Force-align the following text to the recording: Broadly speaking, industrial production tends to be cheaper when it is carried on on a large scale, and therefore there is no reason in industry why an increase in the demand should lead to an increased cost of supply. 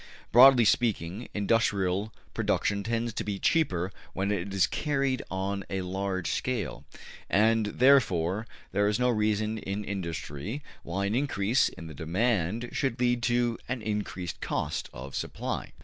Broadly 0.31 0.65
speaking, 0.65 1.27
industrial 1.35 2.11
production 2.33 2.81
tends 2.83 3.13
to 3.13 3.23
be 3.23 3.37
cheaper 3.37 3.91
when 4.13 4.31
it 4.31 4.51
is 4.51 4.65
carried 4.65 5.21
on 5.29 5.59
on 5.61 5.65
a 5.69 5.81
large 5.83 6.31
scale, 6.31 6.83
and 7.29 7.67
therefore 7.67 8.47
there 8.71 8.87
is 8.87 8.97
no 8.99 9.09
reason 9.09 9.59
in 9.59 9.85
industry 9.85 10.63
why 10.81 11.05
an 11.05 11.13
increase 11.13 11.69
in 11.69 11.85
the 11.85 11.93
demand 11.93 12.69
should 12.71 12.99
lead 12.99 13.21
to 13.21 13.59
an 13.69 13.83
increased 13.83 14.41
cost 14.41 14.89
of 14.91 15.13
supply. 15.15 15.71